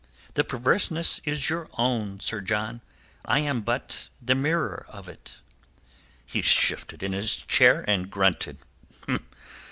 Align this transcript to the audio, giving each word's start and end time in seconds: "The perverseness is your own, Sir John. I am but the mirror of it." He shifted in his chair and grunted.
"The 0.33 0.43
perverseness 0.43 1.21
is 1.25 1.51
your 1.51 1.69
own, 1.77 2.21
Sir 2.21 2.41
John. 2.41 2.81
I 3.23 3.37
am 3.37 3.61
but 3.61 4.09
the 4.19 4.33
mirror 4.33 4.87
of 4.89 5.07
it." 5.07 5.37
He 6.25 6.41
shifted 6.41 7.03
in 7.03 7.13
his 7.13 7.35
chair 7.35 7.85
and 7.87 8.09
grunted. 8.09 8.57